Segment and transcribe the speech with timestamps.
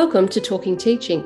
[0.00, 1.22] Welcome to Talking Teaching.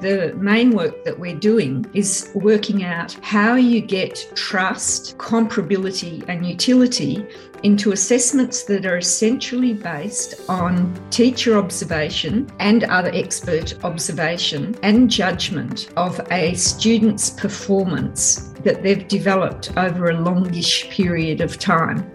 [0.00, 6.44] The main work that we're doing is working out how you get trust, comparability, and
[6.44, 7.24] utility
[7.62, 15.92] into assessments that are essentially based on teacher observation and other expert observation and judgment
[15.96, 22.12] of a student's performance that they've developed over a longish period of time.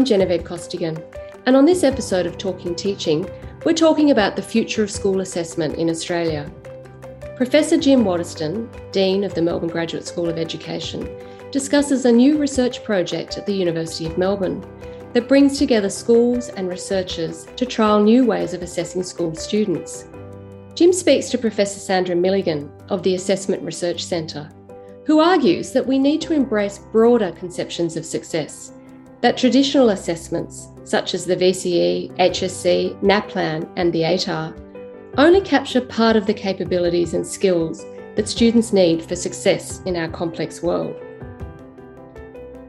[0.00, 0.96] I'm Genevieve Costigan,
[1.44, 3.28] and on this episode of Talking Teaching,
[3.66, 6.50] we're talking about the future of school assessment in Australia.
[7.36, 11.06] Professor Jim Watterston, Dean of the Melbourne Graduate School of Education,
[11.50, 14.64] discusses a new research project at the University of Melbourne
[15.12, 20.06] that brings together schools and researchers to trial new ways of assessing school students.
[20.74, 24.50] Jim speaks to Professor Sandra Milligan of the Assessment Research Centre,
[25.04, 28.72] who argues that we need to embrace broader conceptions of success
[29.20, 34.54] that traditional assessments, such as the VCE, HSC, NAPLAN, and the ATAR,
[35.18, 37.84] only capture part of the capabilities and skills
[38.16, 40.96] that students need for success in our complex world.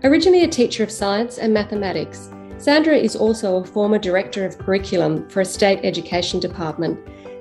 [0.03, 5.27] Originally a teacher of science and mathematics, Sandra is also a former director of curriculum
[5.29, 6.99] for a state education department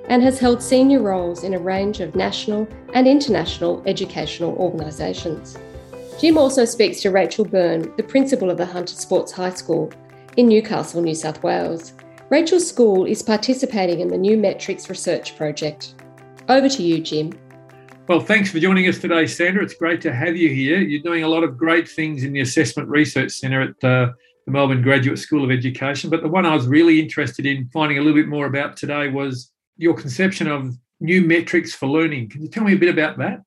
[0.09, 5.57] and has held senior roles in a range of national and international educational organisations.
[6.21, 9.91] Jim also speaks to Rachel Byrne, the principal of the Hunter Sports High School
[10.37, 11.93] in Newcastle, New South Wales.
[12.29, 15.95] Rachel's school is participating in the New Metrics Research Project.
[16.47, 17.33] Over to you, Jim.
[18.07, 19.63] Well, thanks for joining us today, Sandra.
[19.63, 20.79] It's great to have you here.
[20.79, 24.11] You're doing a lot of great things in the Assessment Research Centre at uh,
[24.45, 26.11] the Melbourne Graduate School of Education.
[26.11, 29.07] But the one I was really interested in finding a little bit more about today
[29.07, 32.29] was your conception of new metrics for learning.
[32.29, 33.41] Can you tell me a bit about that?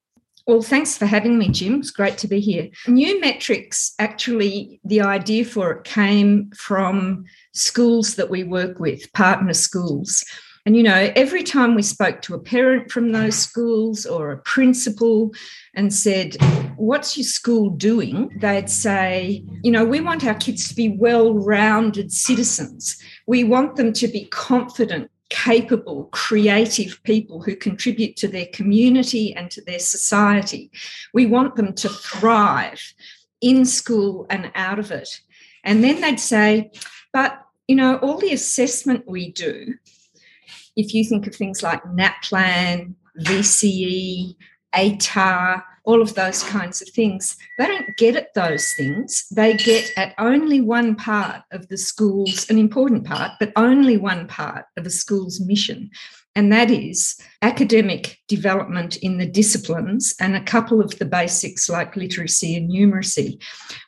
[0.47, 1.81] Well, thanks for having me, Jim.
[1.81, 2.69] It's great to be here.
[2.87, 9.55] New metrics, actually, the idea for it came from schools that we work with, partner
[9.55, 10.23] schools.
[10.67, 14.39] And, you know, every time we spoke to a parent from those schools or a
[14.39, 15.33] principal
[15.75, 16.37] and said,
[16.77, 18.31] What's your school doing?
[18.41, 22.99] They'd say, You know, we want our kids to be well rounded citizens.
[23.27, 29.51] We want them to be confident capable, creative people who contribute to their community and
[29.51, 30.71] to their society.
[31.13, 32.95] We want them to thrive
[33.41, 35.09] in school and out of it.
[35.65, 36.71] And then they'd say,
[37.13, 39.75] but you know, all the assessment we do,
[40.77, 44.37] if you think of things like NAPLAN, VCE,
[44.73, 47.37] ATAR, all of those kinds of things.
[47.59, 49.27] They don't get at those things.
[49.31, 54.27] They get at only one part of the school's, an important part, but only one
[54.27, 55.91] part of a school's mission.
[56.37, 61.97] And that is academic development in the disciplines and a couple of the basics like
[61.97, 63.41] literacy and numeracy.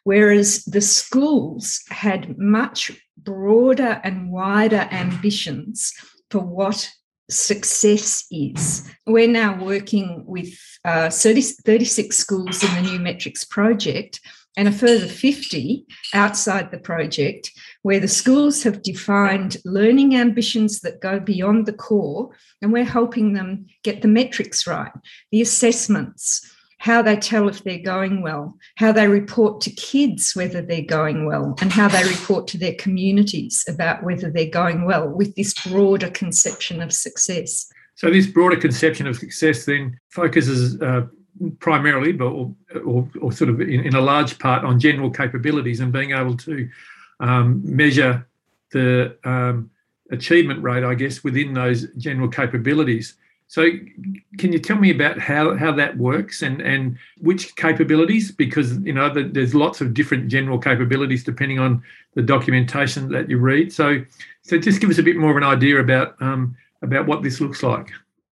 [0.05, 5.93] Whereas the schools had much broader and wider ambitions
[6.31, 6.89] for what
[7.29, 8.89] success is.
[9.07, 10.55] We're now working with
[10.85, 14.21] uh, 30, 36 schools in the New Metrics project
[14.57, 17.51] and a further 50 outside the project,
[17.83, 22.31] where the schools have defined learning ambitions that go beyond the core,
[22.63, 24.93] and we're helping them get the metrics right,
[25.31, 26.51] the assessments,
[26.87, 31.27] how they tell if they're going well, how they report to kids whether they're going
[31.27, 35.53] well, and how they report to their communities about whether they're going well with this
[35.67, 37.69] broader conception of success.
[37.97, 41.07] So, this broader conception of success then focuses uh,
[41.59, 42.55] primarily, but or,
[42.85, 46.37] or, or, sort of in, in, a large part, on general capabilities and being able
[46.37, 46.69] to
[47.19, 48.29] um, measure
[48.71, 49.71] the um,
[50.13, 53.17] achievement rate, I guess, within those general capabilities.
[53.49, 53.71] So,
[54.39, 58.33] can you tell me about how, how that works and, and which capabilities?
[58.33, 61.83] Because you know the, there's lots of different general capabilities depending on
[62.15, 63.73] the documentation that you read.
[63.73, 64.05] So,
[64.43, 67.41] so just give us a bit more of an idea about um, about what this
[67.41, 67.91] looks like.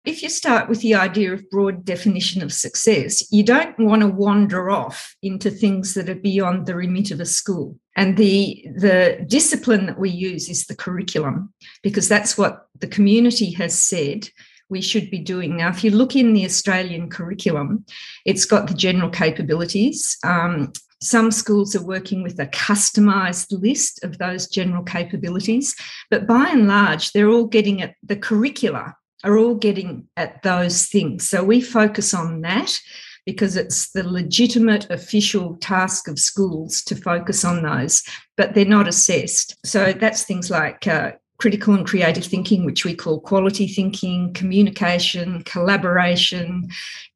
[0.06, 4.08] If you start with the idea of broad definition of success, you don't want to
[4.08, 7.78] wander off into things that are beyond the remit of a school.
[7.96, 11.52] And the, the discipline that we use is the curriculum,
[11.82, 14.30] because that's what the community has said
[14.70, 15.56] we should be doing.
[15.56, 17.84] Now, if you look in the Australian curriculum,
[18.24, 20.16] it's got the general capabilities.
[20.24, 20.72] Um,
[21.02, 25.74] some schools are working with a customised list of those general capabilities,
[26.10, 28.94] but by and large, they're all getting at the curricula,
[29.24, 31.28] are all getting at those things.
[31.28, 32.78] So we focus on that
[33.26, 38.02] because it's the legitimate official task of schools to focus on those,
[38.36, 39.56] but they're not assessed.
[39.64, 45.42] So that's things like uh, critical and creative thinking, which we call quality thinking, communication,
[45.44, 46.68] collaboration,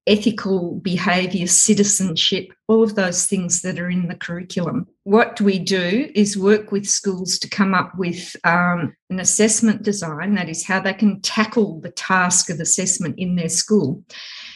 [0.06, 4.86] ethical behaviour, citizenship, all of those things that are in the curriculum.
[5.04, 10.34] What we do is work with schools to come up with um, an assessment design,
[10.34, 14.02] that is, how they can tackle the task of assessment in their school.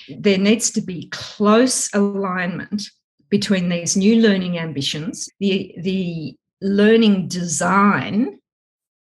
[0.09, 2.85] There needs to be close alignment
[3.29, 8.39] between these new learning ambitions, the, the learning design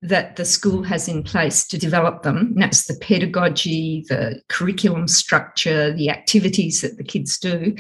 [0.02, 2.38] that the school has in place to develop them.
[2.38, 7.76] And that's the pedagogy, the curriculum structure, the activities that the kids do.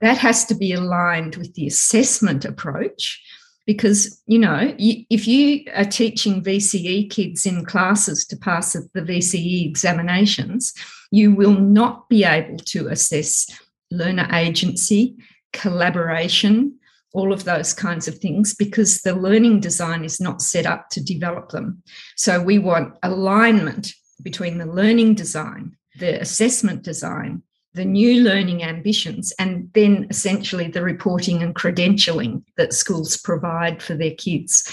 [0.00, 3.22] That has to be aligned with the assessment approach.
[3.66, 9.66] Because, you know, if you are teaching VCE kids in classes to pass the VCE
[9.66, 10.74] examinations,
[11.10, 13.48] you will not be able to assess
[13.90, 15.16] learner agency,
[15.54, 16.78] collaboration,
[17.14, 21.02] all of those kinds of things because the learning design is not set up to
[21.02, 21.82] develop them.
[22.16, 29.32] So we want alignment between the learning design, the assessment design, the new learning ambitions,
[29.38, 34.72] and then essentially the reporting and credentialing that schools provide for their kids.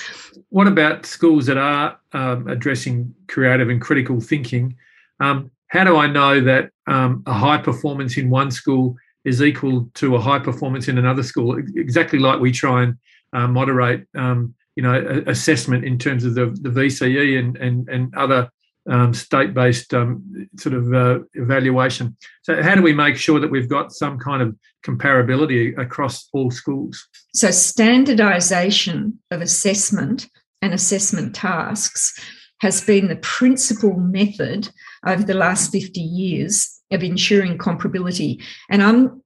[0.49, 4.75] What about schools that are um, addressing creative and critical thinking?
[5.19, 9.89] Um, how do I know that um, a high performance in one school is equal
[9.95, 12.95] to a high performance in another school, exactly like we try and
[13.33, 18.15] uh, moderate, um, you know, assessment in terms of the, the VCE and and and
[18.15, 18.49] other
[18.89, 22.17] um, state-based um, sort of uh, evaluation.
[22.41, 26.51] So, how do we make sure that we've got some kind of comparability across all
[26.51, 27.07] schools?
[27.33, 30.27] So, standardisation of assessment
[30.61, 32.19] and assessment tasks
[32.61, 34.69] has been the principal method
[35.05, 38.41] over the last 50 years of ensuring comparability.
[38.69, 39.23] And I'm,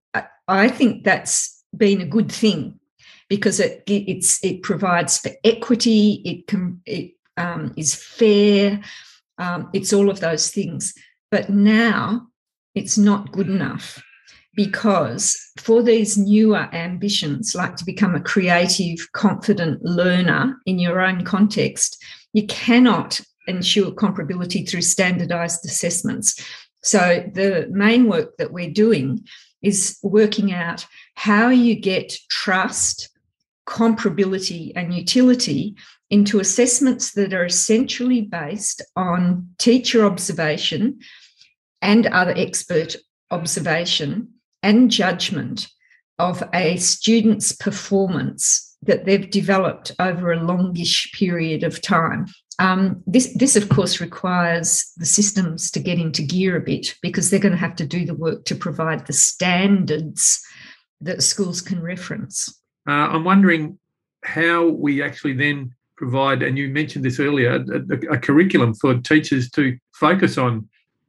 [0.47, 2.79] I think that's been a good thing
[3.29, 6.21] because it it's it provides for equity.
[6.25, 8.81] It can it um, is fair.
[9.37, 10.93] Um, it's all of those things.
[11.31, 12.27] But now
[12.75, 14.01] it's not good enough
[14.55, 21.23] because for these newer ambitions, like to become a creative, confident learner in your own
[21.25, 22.01] context,
[22.33, 26.41] you cannot ensure comparability through standardized assessments.
[26.85, 29.25] So the main work that we're doing
[29.63, 30.85] is working out
[31.15, 33.09] how you get trust,
[33.67, 35.75] comparability, and utility
[36.11, 40.99] into assessments that are essentially based on teacher observation
[41.81, 42.95] and other expert
[43.31, 44.29] observation
[44.61, 45.67] and judgment
[46.19, 52.27] of a student's performance that they've developed over a longish period of time.
[52.59, 57.29] Um, this, this, of course, requires the systems to get into gear a bit because
[57.29, 60.41] they're going to have to do the work to provide the standards
[61.01, 62.61] that schools can reference.
[62.87, 63.77] Uh, I'm wondering
[64.23, 69.49] how we actually then provide, and you mentioned this earlier, a, a, curriculum for teachers
[69.51, 70.67] to focus on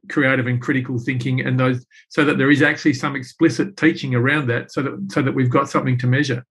[0.09, 4.47] creative and critical thinking and those so that there is actually some explicit teaching around
[4.47, 6.45] that so that so that we've got something to measure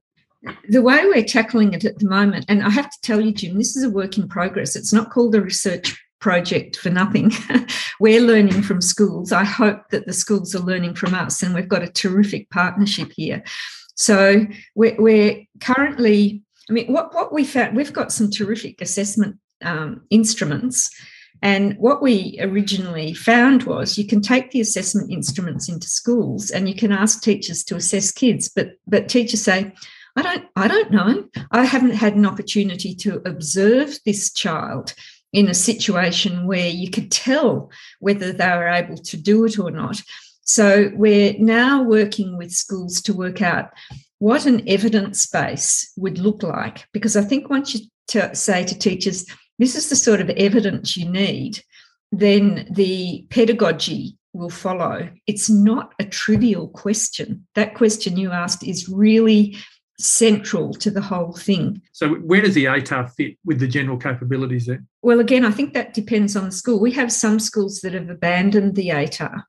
[0.68, 3.56] the way we're tackling it at the moment, and I have to tell you, Jim,
[3.56, 4.76] this is a work in progress.
[4.76, 7.30] It's not called a research project for nothing.
[8.00, 9.32] we're learning from schools.
[9.32, 13.12] I hope that the schools are learning from us, and we've got a terrific partnership
[13.14, 13.42] here.
[13.94, 19.36] So we're, we're currently, I mean, what, what we found, we've got some terrific assessment
[19.62, 20.90] um, instruments.
[21.42, 26.68] And what we originally found was you can take the assessment instruments into schools and
[26.68, 29.72] you can ask teachers to assess kids, but but teachers say,
[30.16, 31.28] I don't, I don't know.
[31.50, 34.94] I haven't had an opportunity to observe this child
[35.32, 37.70] in a situation where you could tell
[38.00, 40.00] whether they were able to do it or not.
[40.42, 43.70] So we're now working with schools to work out
[44.18, 46.86] what an evidence base would look like.
[46.92, 49.26] Because I think once you to say to teachers,
[49.58, 51.62] this is the sort of evidence you need,
[52.12, 55.08] then the pedagogy will follow.
[55.26, 57.46] It's not a trivial question.
[57.54, 59.56] That question you asked is really
[59.98, 61.80] central to the whole thing.
[61.92, 64.86] So, where does the ATAR fit with the general capabilities then?
[65.02, 66.80] Well, again, I think that depends on the school.
[66.80, 69.44] We have some schools that have abandoned the ATAR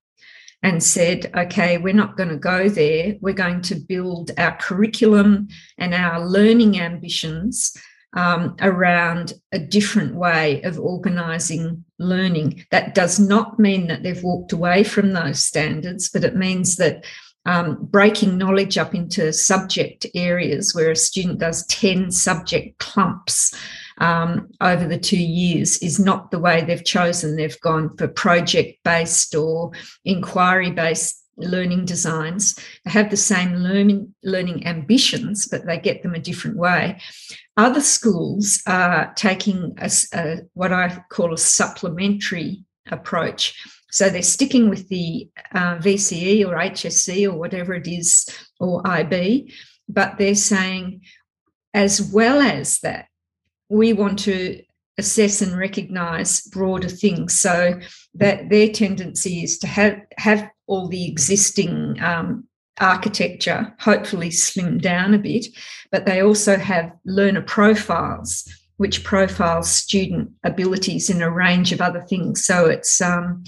[0.63, 3.15] and said, okay, we're not going to go there.
[3.21, 7.75] We're going to build our curriculum and our learning ambitions
[8.13, 12.65] um, around a different way of organising learning.
[12.71, 17.05] That does not mean that they've walked away from those standards, but it means that
[17.47, 23.55] um, breaking knowledge up into subject areas where a student does 10 subject clumps
[23.99, 27.35] um, over the two years is not the way they've chosen.
[27.35, 29.71] They've gone for project based or
[30.03, 32.59] inquiry based learning designs.
[32.83, 36.99] They have the same learning, learning ambitions, but they get them a different way.
[37.55, 43.55] Other schools are taking a, a, what I call a supplementary approach.
[43.91, 48.27] So they're sticking with the uh, VCE or HSC or whatever it is,
[48.59, 49.53] or IB,
[49.87, 51.01] but they're saying,
[51.73, 53.07] as well as that,
[53.69, 54.61] we want to
[54.97, 57.39] assess and recognize broader things.
[57.39, 57.79] So
[58.15, 62.45] that their tendency is to have, have all the existing um,
[62.79, 65.47] architecture, hopefully slimmed down a bit,
[65.91, 72.01] but they also have learner profiles, which profile student abilities in a range of other
[72.01, 72.45] things.
[72.45, 73.43] So it's, um,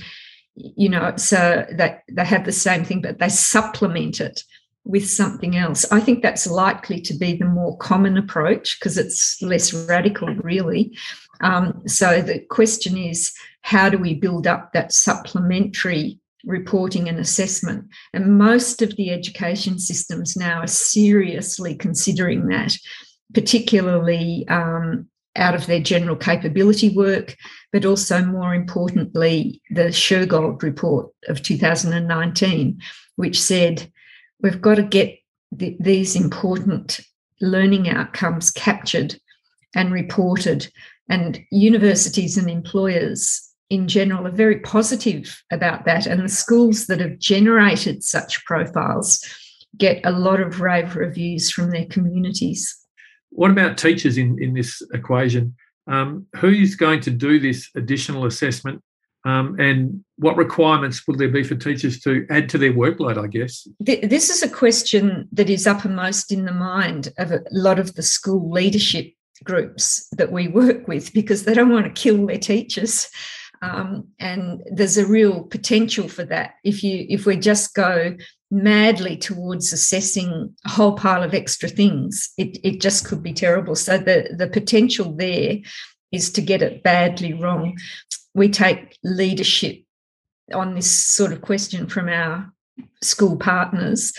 [0.59, 4.43] you know, so that they have the same thing, but they supplement it
[4.83, 5.89] with something else.
[5.91, 10.97] I think that's likely to be the more common approach because it's less radical, really.
[11.41, 17.85] Um, so the question is how do we build up that supplementary reporting and assessment?
[18.13, 22.75] And most of the education systems now are seriously considering that,
[23.33, 27.35] particularly um, out of their general capability work,
[27.71, 32.79] but also more importantly, the Shergold report of 2019,
[33.15, 33.91] which said
[34.41, 35.17] we've got to get
[35.51, 36.99] the, these important
[37.41, 39.15] learning outcomes captured
[39.75, 40.71] and reported
[41.09, 46.05] and universities and employers in general are very positive about that.
[46.07, 49.23] And the schools that have generated such profiles
[49.77, 52.75] get a lot of rave reviews from their communities.
[53.31, 55.55] What about teachers in, in this equation?
[55.87, 58.81] Um, who's going to do this additional assessment?
[59.25, 63.27] Um, and what requirements would there be for teachers to add to their workload, I
[63.27, 63.67] guess?
[63.79, 68.01] This is a question that is uppermost in the mind of a lot of the
[68.01, 73.09] school leadership groups that we work with because they don't want to kill their teachers.
[73.61, 78.15] Um, and there's a real potential for that if you if we just go
[78.51, 83.75] madly towards assessing a whole pile of extra things it, it just could be terrible
[83.75, 85.57] so the the potential there
[86.11, 87.77] is to get it badly wrong
[88.33, 89.83] we take leadership
[90.53, 92.51] on this sort of question from our
[93.03, 94.13] school partners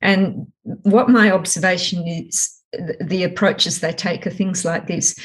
[0.00, 2.62] and what my observation is
[3.00, 5.16] the approaches they take are things like this.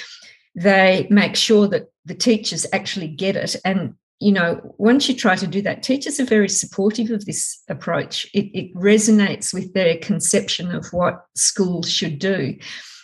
[0.55, 3.55] They make sure that the teachers actually get it.
[3.63, 7.61] And, you know, once you try to do that, teachers are very supportive of this
[7.69, 8.25] approach.
[8.33, 12.57] It, it resonates with their conception of what schools should do.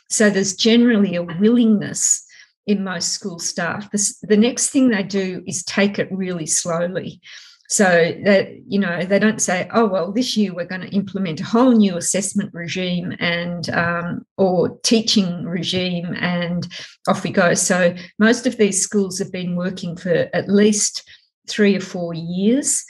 [0.10, 2.25] So there's generally a willingness
[2.65, 3.91] in most school staff.
[3.91, 7.22] The, the next thing they do is take it really slowly.
[7.70, 11.39] So that you know they don't say, oh well, this year we're going to implement
[11.39, 16.67] a whole new assessment regime and um, or teaching regime, and
[17.08, 17.53] off we go.
[17.53, 21.10] So most of these schools have been working for at least
[21.48, 22.84] three or four years.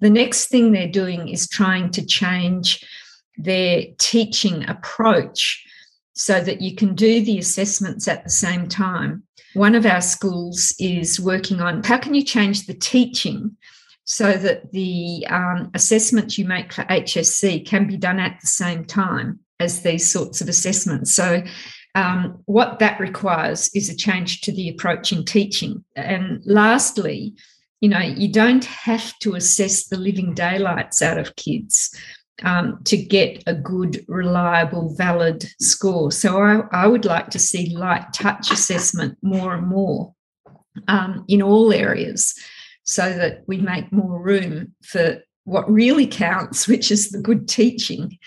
[0.00, 2.84] The next thing they're doing is trying to change
[3.36, 5.64] their teaching approach
[6.14, 9.22] so that you can do the assessments at the same time.
[9.54, 13.56] One of our schools is working on how can you change the teaching
[14.10, 18.84] so that the um, assessments you make for HSC can be done at the same
[18.84, 21.14] time as these sorts of assessments.
[21.14, 21.44] So,
[21.94, 25.84] um, what that requires is a change to the approach in teaching.
[25.94, 27.34] And lastly,
[27.80, 31.96] you know, you don't have to assess the living daylights out of kids
[32.42, 36.10] um, to get a good, reliable, valid score.
[36.10, 40.14] So, I, I, would like to see light touch assessment more and more
[40.88, 42.34] um, in all areas
[42.90, 48.18] so that we make more room for what really counts, which is the good teaching.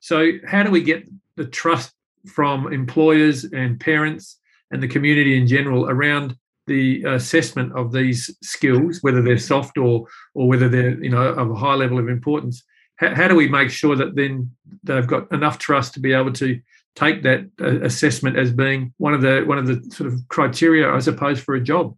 [0.00, 1.04] So, how do we get
[1.36, 1.92] the trust
[2.26, 4.38] from employers and parents
[4.70, 10.06] and the community in general around the assessment of these skills, whether they're soft or
[10.34, 12.64] or whether they're you know of a high level of importance?
[12.96, 14.50] How, how do we make sure that then
[14.82, 16.58] they've got enough trust to be able to
[16.94, 20.90] take that uh, assessment as being one of the one of the sort of criteria,
[20.90, 21.94] I suppose, for a job?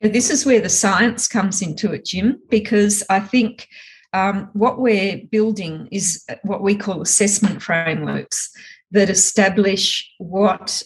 [0.00, 3.68] This is where the science comes into it, Jim, because I think
[4.14, 8.50] um, what we're building is what we call assessment frameworks
[8.92, 10.82] that establish what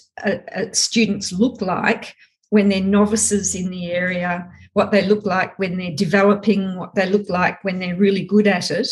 [0.73, 2.17] students look like
[2.51, 7.07] when they're novices in the area, what they look like when they're developing, what they
[7.07, 8.89] look like when they're really good at it,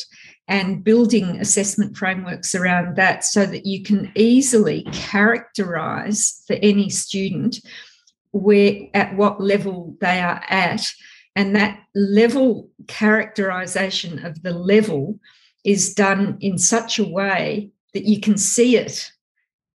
[0.48, 7.58] and building assessment frameworks around that so that you can easily characterize for any student
[8.32, 10.86] where at what level they are at
[11.36, 15.18] and that level characterization of the level
[15.64, 19.10] is done in such a way that you can see it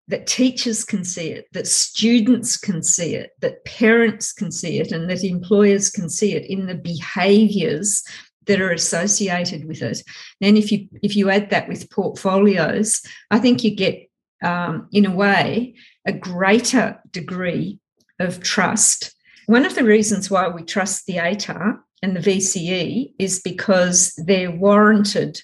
[0.08, 4.92] that teachers can see it that students can see it that parents can see it
[4.92, 8.02] and that employers can see it in the behaviors
[8.48, 10.02] that are associated with it.
[10.40, 13.00] Then if you if you add that with portfolios,
[13.30, 14.10] I think you get
[14.42, 15.74] um, in a way
[16.06, 17.78] a greater degree
[18.18, 19.14] of trust.
[19.46, 24.50] One of the reasons why we trust the ATAR and the VCE is because they're
[24.50, 25.40] warranted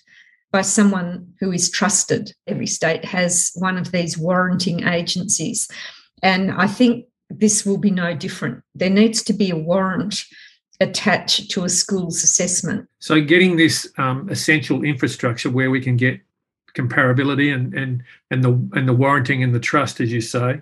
[0.52, 2.32] by someone who is trusted.
[2.46, 5.68] Every state has one of these warranting agencies.
[6.22, 8.62] And I think this will be no different.
[8.74, 10.24] There needs to be a warrant
[10.80, 12.88] attached to a school's assessment.
[12.98, 16.20] So, getting this um, essential infrastructure where we can get
[16.74, 20.60] comparability and and and the and the warranting and the trust, as you say,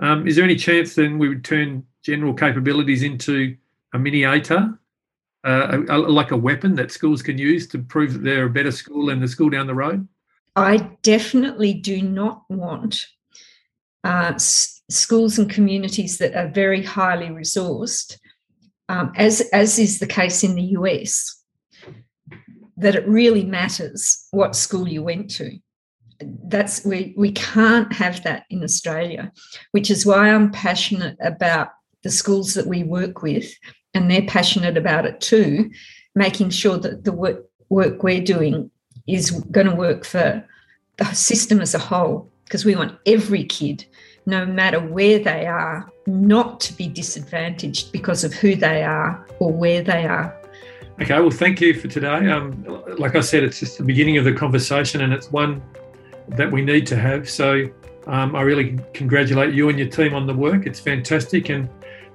[0.00, 3.56] um, is there any chance then we would turn general capabilities into
[3.94, 4.78] a mini ATAR?
[5.44, 9.06] uh, like a weapon that schools can use to prove that they're a better school
[9.06, 10.06] than the school down the road?
[10.56, 13.06] I definitely do not want
[14.04, 18.18] uh, s- schools and communities that are very highly resourced,
[18.88, 21.42] um, as as is the case in the US,
[22.76, 25.58] that it really matters what school you went to.
[26.22, 29.32] That's we we can't have that in Australia,
[29.72, 31.68] which is why I'm passionate about
[32.02, 33.52] the schools that we work with
[33.94, 35.70] and they're passionate about it too,
[36.14, 38.70] making sure that the work, work we're doing
[39.06, 40.44] is going to work for
[40.96, 43.84] the system as a whole, because we want every kid,
[44.26, 49.52] no matter where they are, not to be disadvantaged because of who they are or
[49.52, 50.36] where they are.
[51.00, 52.28] Okay, well, thank you for today.
[52.28, 52.64] Um,
[52.98, 55.62] like I said, it's just the beginning of the conversation, and it's one
[56.36, 57.28] that we need to have.
[57.28, 57.68] So
[58.06, 60.66] um, I really congratulate you and your team on the work.
[60.66, 61.68] It's fantastic, and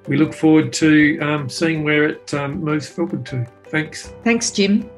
[0.07, 3.45] we look forward to um, seeing where it um, moves forward to.
[3.69, 4.13] Thanks.
[4.23, 4.89] Thanks, Jim.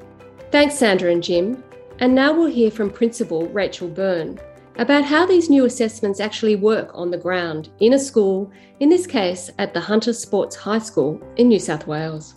[0.52, 1.64] Thanks, Sandra and Jim.
[2.00, 4.40] And now we'll hear from Principal Rachel Byrne
[4.78, 9.08] about how these new assessments actually work on the ground in a school, in this
[9.08, 12.36] case at the Hunter Sports High School in New South Wales.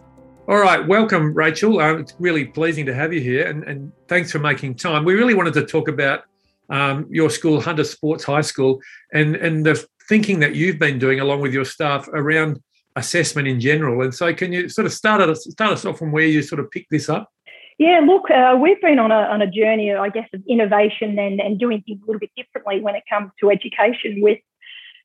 [0.49, 1.79] All right, welcome, Rachel.
[1.79, 5.05] Uh, it's really pleasing to have you here, and, and, thanks for making time.
[5.05, 6.25] We really wanted to talk about
[6.71, 8.81] um, your school, Hunter Sports High School,
[9.13, 12.61] and and the thinking that you've been doing along with your staff around
[12.97, 14.03] assessment in general.
[14.03, 16.61] And so, can you sort of start us start us off from where you sort
[16.61, 17.31] of picked this up?
[17.79, 21.41] Yeah, look, uh, we've been on a, on a journey, I guess, of innovation and,
[21.41, 24.21] and doing things a little bit differently when it comes to education.
[24.21, 24.39] With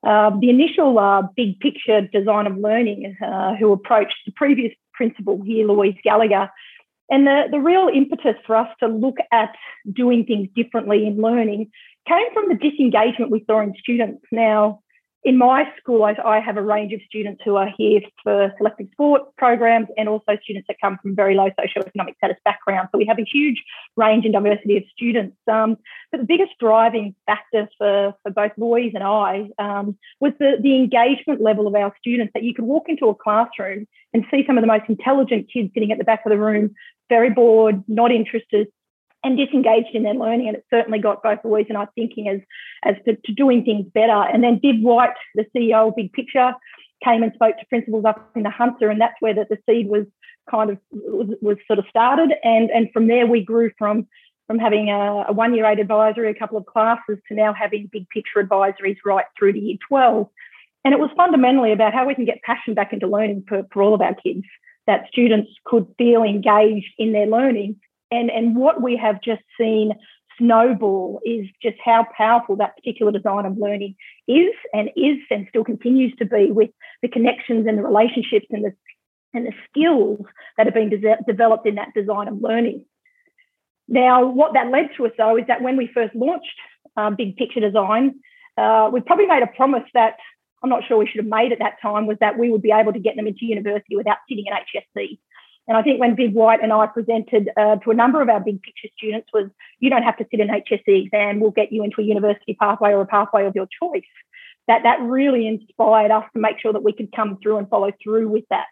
[0.05, 5.41] uh, the initial uh, big picture design of learning, uh, who approached the previous principal
[5.41, 6.51] here, Louise Gallagher,
[7.09, 9.55] and the, the real impetus for us to look at
[9.91, 11.69] doing things differently in learning
[12.07, 14.23] came from the disengagement we saw in students.
[14.31, 14.81] Now,
[15.25, 18.87] in my school, I, I, have a range of students who are here for selective
[18.91, 22.89] sport programs and also students that come from very low socioeconomic status backgrounds.
[22.91, 23.63] So we have a huge
[23.97, 25.35] range and diversity of students.
[25.51, 25.77] Um,
[26.11, 30.75] but the biggest driving factor for, for both Louise and I um, was the, the
[30.75, 34.59] engagement level of our students that you could walk into a classroom and see some
[34.59, 36.75] of the most intelligent kids sitting at the back of the room,
[37.09, 38.67] very bored, not interested,
[39.25, 40.47] and disengaged in their learning.
[40.47, 42.39] And it certainly got both Louise and I thinking as,
[42.83, 44.11] as to, to, doing things better.
[44.13, 46.53] And then Viv White, the CEO of Big Picture,
[47.03, 49.89] came and spoke to principals up in the Hunter, and that's where the, the seed
[49.89, 50.05] was
[50.49, 52.33] kind of was, was, sort of started.
[52.43, 54.07] And and from there we grew from
[54.47, 57.89] from having a, a one year eight advisory, a couple of classes, to now having
[57.91, 60.29] big picture advisories right through to year 12.
[60.85, 63.81] And it was fundamentally about how we can get passion back into learning for, for
[63.81, 64.45] all of our kids,
[64.85, 67.77] that students could feel engaged in their learning
[68.11, 69.93] and, and what we have just seen
[70.37, 73.95] snowball is just how powerful that particular design of learning
[74.27, 76.69] is and is and still continues to be with
[77.01, 78.73] the connections and the relationships and the
[79.33, 80.19] and the skills
[80.57, 82.85] that have been de- developed in that design of learning.
[83.87, 86.47] Now, what that led to us though is that when we first launched
[86.95, 88.15] um, Big Picture Design,
[88.57, 90.17] uh, we probably made a promise that
[90.63, 92.71] I'm not sure we should have made at that time was that we would be
[92.71, 95.19] able to get them into university without sitting at HSC.
[95.67, 98.39] And I think when Viv White and I presented uh, to a number of our
[98.39, 99.49] big picture students was,
[99.79, 102.91] you don't have to sit an HSC exam, we'll get you into a university pathway
[102.91, 104.03] or a pathway of your choice.
[104.67, 107.91] That, that really inspired us to make sure that we could come through and follow
[108.03, 108.67] through with that.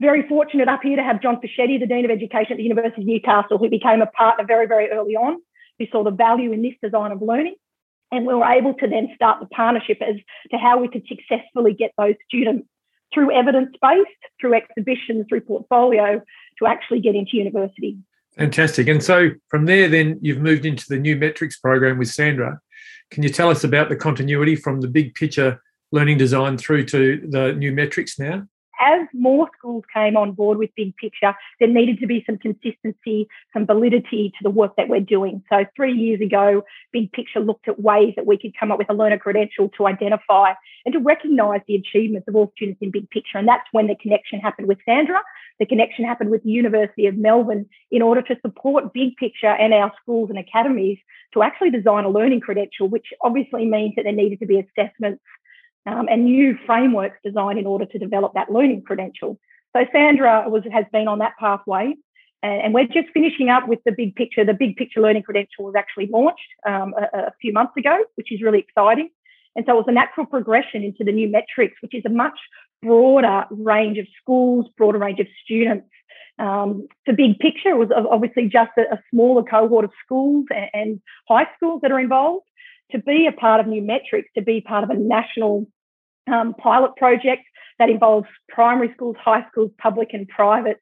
[0.00, 3.02] Very fortunate up here to have John Fischetti, the Dean of Education at the University
[3.02, 5.40] of Newcastle, who became a partner very, very early on,
[5.78, 7.54] who saw the value in this design of learning.
[8.10, 10.16] And we were able to then start the partnership as
[10.50, 12.68] to how we could successfully get those students
[13.14, 16.20] through evidence based, through exhibitions, through portfolio
[16.58, 17.96] to actually get into university.
[18.36, 18.88] Fantastic.
[18.88, 22.60] And so from there, then you've moved into the new metrics program with Sandra.
[23.10, 27.24] Can you tell us about the continuity from the big picture learning design through to
[27.28, 28.46] the new metrics now?
[28.80, 33.28] As more schools came on board with Big Picture, there needed to be some consistency,
[33.52, 35.42] some validity to the work that we're doing.
[35.50, 38.90] So, three years ago, Big Picture looked at ways that we could come up with
[38.90, 40.52] a learner credential to identify
[40.84, 43.38] and to recognise the achievements of all students in Big Picture.
[43.38, 45.20] And that's when the connection happened with Sandra.
[45.60, 49.72] the connection happened with the University of Melbourne in order to support Big Picture and
[49.72, 50.98] our schools and academies
[51.32, 55.22] to actually design a learning credential, which obviously means that there needed to be assessments
[55.86, 59.38] um, and new frameworks designed in order to develop that learning credential.
[59.74, 61.94] So Sandra was, has been on that pathway.
[62.42, 64.44] And, and we're just finishing up with the big picture.
[64.44, 68.32] The big picture learning credential was actually launched um, a, a few months ago, which
[68.32, 69.10] is really exciting.
[69.56, 72.38] And so it was a natural progression into the new metrics, which is a much
[72.82, 75.88] broader range of schools, broader range of students.
[76.38, 81.00] Um, the big picture was obviously just a, a smaller cohort of schools and, and,
[81.28, 82.46] high schools that are involved.
[82.90, 85.66] To be a part of new metrics, to be part of a national
[86.26, 87.42] um, pilot project
[87.78, 90.80] that involves primary schools, high schools, public and private,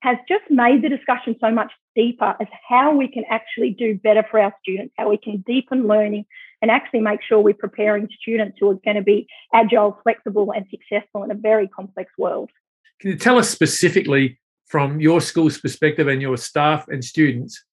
[0.00, 4.24] has just made the discussion so much deeper as how we can actually do better
[4.30, 6.24] for our students, how we can deepen learning
[6.62, 10.66] and actually make sure we're preparing students who are going to be agile, flexible, and
[10.70, 12.50] successful in a very complex world.
[13.00, 17.64] Can you tell us specifically from your school's perspective and your staff and students,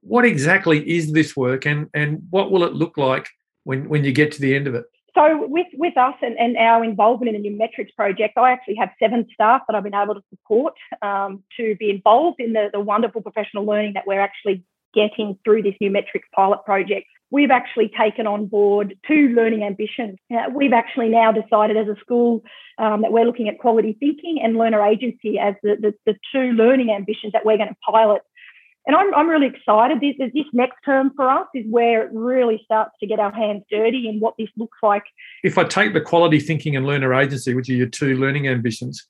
[0.00, 3.28] what exactly is this work and, and what will it look like
[3.64, 4.84] when, when you get to the end of it?
[5.16, 8.76] So with, with us and, and our involvement in the new metrics project, I actually
[8.76, 12.68] have seven staff that I've been able to support um, to be involved in the,
[12.70, 17.06] the wonderful professional learning that we're actually getting through this new metrics pilot project.
[17.30, 20.18] We've actually taken on board two learning ambitions.
[20.30, 22.44] Uh, we've actually now decided as a school
[22.78, 26.52] um, that we're looking at quality thinking and learner agency as the, the, the two
[26.52, 28.20] learning ambitions that we're going to pilot
[28.86, 30.00] and I'm, I'm really excited.
[30.00, 33.64] This, this next term for us is where it really starts to get our hands
[33.68, 35.02] dirty in what this looks like.
[35.42, 39.04] If I take the quality thinking and learner agency, which are your two learning ambitions,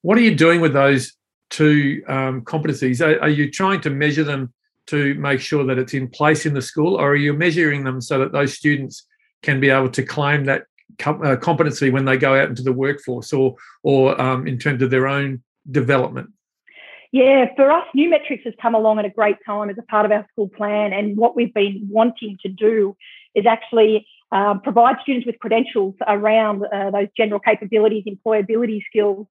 [0.00, 1.12] what are you doing with those
[1.50, 3.04] two um, competencies?
[3.04, 4.52] Are, are, you trying to measure them
[4.86, 8.00] to make sure that it's in place in the school, or are you measuring them
[8.00, 9.06] so that those students
[9.42, 10.64] can be able to claim that
[11.04, 14.90] uh, competency when they go out into the workforce, or or um, in terms of
[14.90, 16.30] their own development?
[17.12, 20.06] Yeah, for us, New Metrics has come along at a great time as a part
[20.06, 20.94] of our school plan.
[20.94, 22.96] And what we've been wanting to do
[23.34, 29.26] is actually um, provide students with credentials around uh, those general capabilities, employability skills.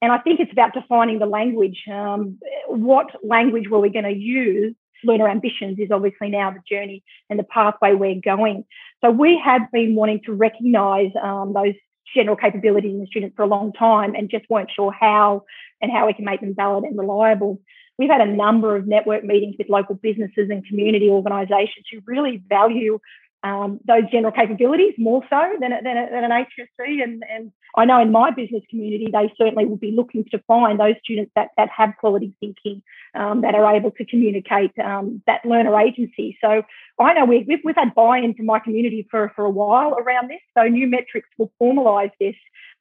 [0.00, 1.82] And I think it's about defining the language.
[1.92, 4.76] Um, what language were we going to use?
[5.02, 8.64] Learner ambitions is obviously now the journey and the pathway we're going.
[9.04, 11.74] So we have been wanting to recognise um, those
[12.14, 15.42] general capabilities in the students for a long time and just weren't sure how
[15.80, 17.60] and how we can make them valid and reliable.
[17.98, 22.42] We've had a number of network meetings with local businesses and community organisations who really
[22.48, 22.98] value
[23.42, 27.02] um, those general capabilities more so than, than, than an HSC.
[27.02, 30.80] And, and I know in my business community, they certainly will be looking to find
[30.80, 32.82] those students that, that have quality thinking,
[33.14, 36.36] um, that are able to communicate, um, that learner agency.
[36.40, 36.62] So
[36.98, 40.28] I know we've, we've, we've had buy-in from my community for, for a while around
[40.28, 40.40] this.
[40.56, 42.36] So new metrics will formalise this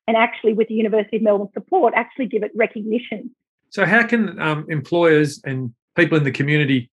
[0.07, 3.31] and actually with the University of Melbourne support, actually give it recognition.
[3.69, 6.89] So how can um, employers and people in the community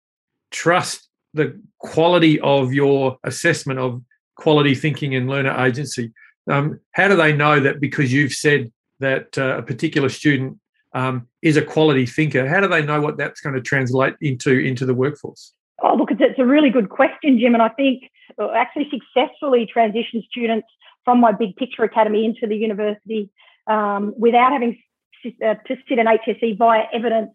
[0.50, 4.02] trust the quality of your assessment of
[4.36, 6.12] quality thinking and learner agency.
[6.50, 10.58] Um, how do they know that because you've said that uh, a particular student
[10.94, 12.48] um, is a quality thinker?
[12.48, 15.52] How do they know what that's going to translate into into the workforce?
[15.82, 18.04] Oh, look, it's a really good question, Jim, and I think
[18.40, 20.68] uh, actually successfully transition students
[21.04, 23.30] from my Big Picture Academy into the university
[23.66, 24.78] um, without having
[25.24, 27.32] uh, to sit an HSC via evidence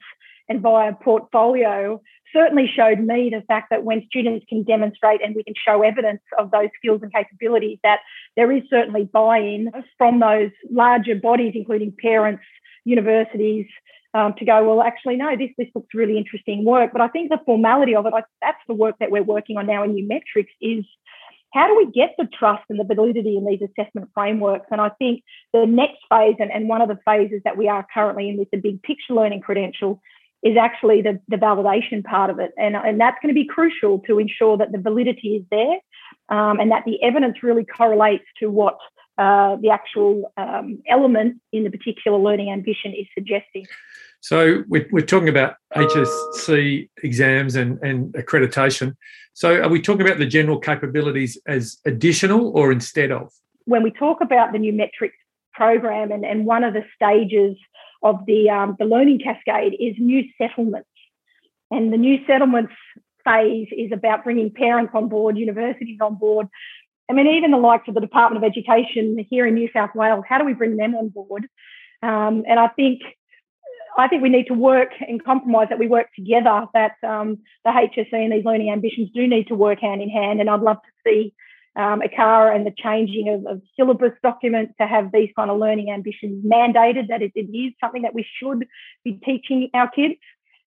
[0.50, 2.02] and via portfolio
[2.34, 6.22] certainly showed me the fact that when students can demonstrate and we can show evidence
[6.38, 8.00] of those skills and capabilities, that
[8.36, 12.44] there is certainly buy-in from those larger bodies, including parents,
[12.86, 13.68] universities,
[14.14, 16.92] um, to go, well, actually, no, this this looks really interesting work.
[16.92, 19.84] But I think the formality of it, that's the work that we're working on now
[19.84, 20.86] in New Metrics, is
[21.54, 24.68] how do we get the trust and the validity in these assessment frameworks?
[24.72, 27.86] And I think the next phase, and, and one of the phases that we are
[27.94, 30.02] currently in with the big picture learning credential,
[30.44, 32.52] is actually the, the validation part of it.
[32.58, 35.80] And, and that's going to be crucial to ensure that the validity is there
[36.30, 38.78] um, and that the evidence really correlates to what
[39.18, 43.66] uh, the actual um, element in the particular learning ambition is suggesting.
[44.20, 48.96] So we're, we're talking about HSC exams and, and accreditation.
[49.34, 53.32] So are we talking about the general capabilities as additional or instead of?
[53.66, 55.18] When we talk about the new metrics
[55.54, 57.58] program and, and one of the stages
[58.08, 60.90] of the, um, the learning cascade is new settlements.
[61.70, 62.74] And the new settlements
[63.26, 66.48] phase is about bringing parents on board, universities on board.
[67.10, 70.24] I mean, even the likes of the Department of Education here in New South Wales,
[70.28, 71.48] how do we bring them on board?
[72.02, 73.02] Um, and I think
[73.98, 77.72] I think we need to work and compromise that we work together, that um, the
[77.72, 80.40] HSC and these learning ambitions do need to work hand in hand.
[80.40, 81.34] And I'd love to see
[81.78, 85.92] um, ACARA and the changing of, of, syllabus documents to have these kind of learning
[85.92, 88.68] ambitions mandated, that it, it is something that we should
[89.04, 90.16] be teaching our kids.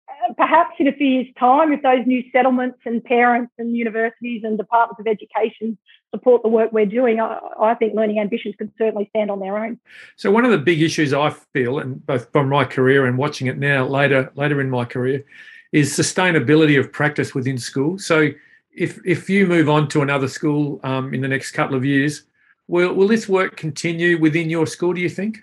[0.08, 4.42] Uh, perhaps in a few years' time, if those new settlements and parents and universities
[4.44, 5.76] and departments of education
[6.14, 9.58] support the work we're doing, I, I, think learning ambitions can certainly stand on their
[9.58, 9.78] own.
[10.16, 13.46] So one of the big issues I feel, and both from my career and watching
[13.46, 15.24] it now later later in my career,
[15.72, 17.98] is sustainability of practice within school.
[17.98, 18.30] So
[18.74, 22.24] if if you move on to another school um, in the next couple of years,
[22.68, 24.92] will will this work continue within your school?
[24.92, 25.38] Do you think?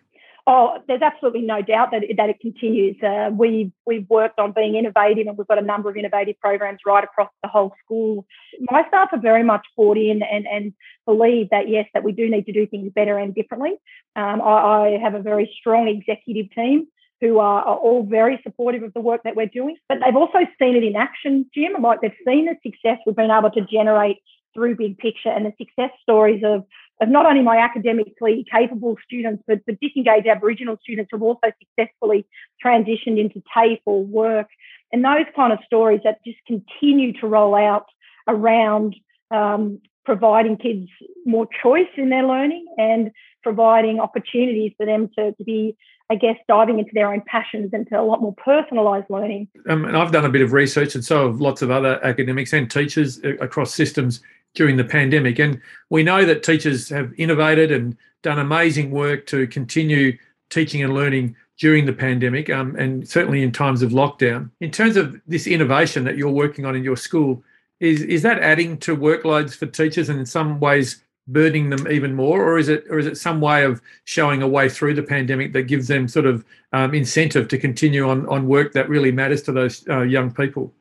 [0.48, 2.98] Oh, there's absolutely no doubt that, that it continues.
[3.02, 6.80] Uh, we've we've worked on being innovative, and we've got a number of innovative programs
[6.86, 8.26] right across the whole school.
[8.60, 10.74] My staff are very much bought in and and
[11.06, 13.74] believe that yes, that we do need to do things better and differently.
[14.16, 16.88] Um, I, I have a very strong executive team
[17.22, 19.78] who are, are, all very supportive of the work that we're doing.
[19.88, 21.74] But they've also seen it in action, Jim.
[21.82, 24.18] Like they've seen the success we've been able to generate
[24.54, 26.66] through Big Picture and the success stories of,
[27.00, 31.52] of not only my academically capable students, but, but disengaged Aboriginal students who have also
[31.60, 32.26] successfully
[32.64, 34.48] transitioned into TAFE or work.
[34.92, 37.86] And those kind of stories that just continue to roll out
[38.28, 38.96] around
[39.30, 40.90] um, providing kids
[41.26, 43.12] more choice in their learning and
[43.44, 45.76] providing opportunities for them to, to be
[46.12, 49.48] I guess, diving into their own passions and to a lot more personalised learning.
[49.70, 52.52] Um, and I've done a bit of research, and so have lots of other academics
[52.52, 54.20] and teachers across systems
[54.54, 55.40] during the pandemic.
[55.40, 60.18] And we know that teachers have innovated and done amazing work to continue
[60.50, 64.50] teaching and learning during the pandemic, um, and certainly in times of lockdown.
[64.60, 67.42] In terms of this innovation that you're working on in your school,
[67.80, 72.16] is is that adding to workloads for teachers and in some ways burdening them even
[72.16, 75.04] more, or is it or is it some way of showing a way through the
[75.04, 79.12] pandemic that gives them sort of um, incentive to continue on on work that really
[79.12, 80.74] matters to those uh, young people?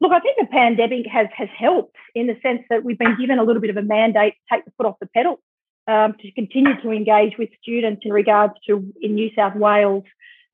[0.00, 3.38] Look, I think the pandemic has has helped in the sense that we've been given
[3.38, 5.40] a little bit of a mandate to take the foot off the pedal,
[5.86, 10.04] um, to continue to engage with students in regards to in New South Wales,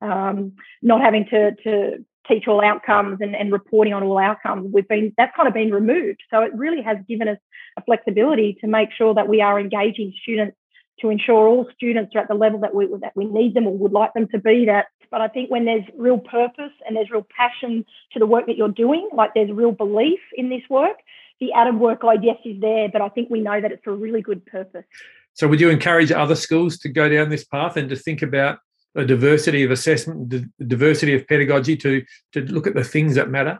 [0.01, 4.69] um, not having to to teach all outcomes and, and reporting on all outcomes.
[4.73, 7.37] We've been that's kind of been removed, so it really has given us
[7.77, 10.57] a flexibility to make sure that we are engaging students
[11.01, 13.77] to ensure all students are at the level that we that we need them or
[13.77, 14.65] would like them to be.
[14.65, 18.47] That, but I think when there's real purpose and there's real passion to the work
[18.47, 20.97] that you're doing, like there's real belief in this work,
[21.39, 23.95] the added workload yes is there, but I think we know that it's for a
[23.95, 24.85] really good purpose.
[25.33, 28.59] So, would you encourage other schools to go down this path and to think about
[28.97, 30.33] a diversity of assessment,
[30.67, 33.59] diversity of pedagogy to to look at the things that matter?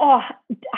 [0.00, 0.20] Oh,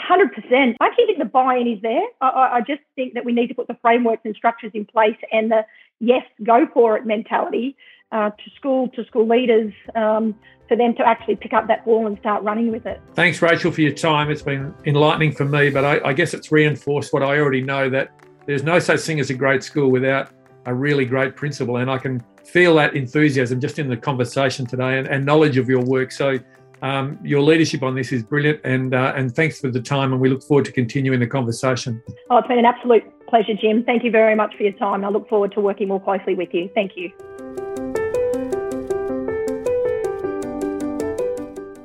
[0.09, 0.75] 100%.
[0.79, 2.01] I actually think the buy in is there.
[2.21, 5.15] I, I, just think that we need to put the frameworks and structures in place
[5.31, 5.63] and the
[5.99, 7.75] yes, go for it mentality
[8.11, 10.33] uh, to school, to school leaders, um,
[10.67, 12.99] for them to actually pick up that ball and start running with it.
[13.13, 14.31] Thanks, Rachel, for your time.
[14.31, 17.89] It's been enlightening for me, but I, I guess it's reinforced what I already know
[17.91, 18.09] that
[18.47, 20.31] there's no such thing as a great school without
[20.65, 21.77] a really great principal.
[21.77, 25.69] And I can feel that enthusiasm just in the conversation today and, and knowledge of
[25.69, 26.11] your work.
[26.11, 26.39] So
[26.81, 30.13] um, your leadership on this is brilliant, and uh, and thanks for the time.
[30.13, 32.01] And we look forward to continuing the conversation.
[32.29, 33.83] Oh, it's been an absolute pleasure, Jim.
[33.83, 35.05] Thank you very much for your time.
[35.05, 36.69] I look forward to working more closely with you.
[36.73, 37.11] Thank you.